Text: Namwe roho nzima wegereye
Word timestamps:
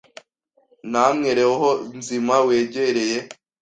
Namwe 0.91 1.29
roho 1.37 1.69
nzima 1.99 2.35
wegereye 2.47 3.17